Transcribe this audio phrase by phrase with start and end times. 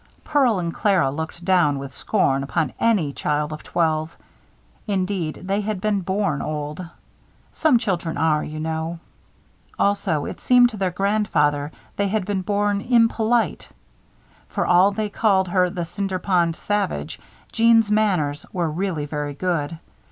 [0.23, 4.17] Pearl and Clara looked down, with scorn, upon any child of twelve.
[4.87, 6.83] Indeed, they had been born old.
[7.53, 8.97] Some children are, you know.
[9.77, 13.67] Also, it seemed to their grandfather, they had been born impolite.
[14.47, 17.19] For all that they called her "The Cinder Pond Savage,"
[17.51, 19.77] Jeanne's manners were really very good.